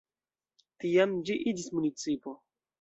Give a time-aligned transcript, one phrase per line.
[0.85, 2.39] Tiam ĝi iĝis municipo.